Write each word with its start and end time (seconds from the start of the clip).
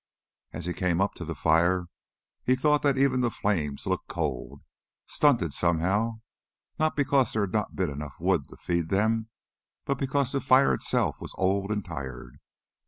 As 0.51 0.65
he 0.65 0.73
came 0.73 0.99
up 0.99 1.13
to 1.13 1.23
the 1.25 1.35
fire 1.35 1.85
he 2.43 2.55
thought 2.55 2.81
that 2.81 2.97
even 2.97 3.21
the 3.21 3.29
flames 3.29 3.85
looked 3.85 4.07
cold 4.07 4.63
stunted 5.05 5.53
somehow 5.53 6.21
not 6.79 6.95
because 6.95 7.33
there 7.33 7.43
had 7.43 7.53
not 7.53 7.75
been 7.75 7.91
enough 7.91 8.15
wood 8.19 8.49
to 8.49 8.57
feed 8.57 8.89
them, 8.89 9.29
but 9.85 9.99
because 9.99 10.31
the 10.31 10.41
fire 10.41 10.73
itself 10.73 11.21
was 11.21 11.35
old 11.37 11.71
and 11.71 11.85
tired. 11.85 12.39